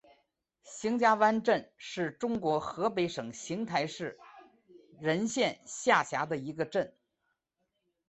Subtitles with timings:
[0.63, 4.17] 邢家湾镇是中国河北省邢台市
[4.99, 6.97] 任县下辖的一个镇。